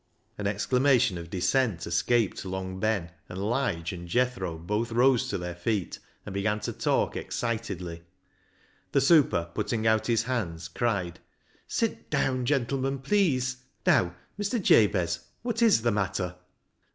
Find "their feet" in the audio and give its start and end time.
5.37-5.99